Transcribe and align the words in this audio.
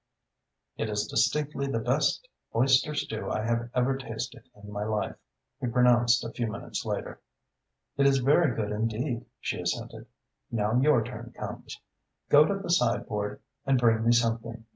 "It 0.77 0.89
is 0.89 1.05
distinctly 1.05 1.67
the 1.67 1.77
best 1.77 2.27
oyster 2.55 2.95
stew 2.95 3.29
I 3.29 3.43
have 3.43 3.69
ever 3.75 3.95
tasted 3.97 4.49
in 4.55 4.71
my 4.71 4.83
life," 4.83 5.15
he 5.59 5.67
pronounced 5.67 6.23
a 6.23 6.31
few 6.31 6.47
minutes 6.51 6.83
later. 6.85 7.21
"It 7.97 8.07
is 8.07 8.17
very 8.17 8.55
good 8.55 8.71
indeed," 8.71 9.27
she 9.39 9.61
assented. 9.61 10.07
"Now 10.49 10.73
your 10.79 11.03
turn 11.03 11.33
comes. 11.37 11.79
Go 12.29 12.45
to 12.45 12.55
the 12.57 12.71
sideboard 12.71 13.41
and 13.63 13.77
bring 13.77 14.03
me 14.03 14.11
something. 14.11 14.65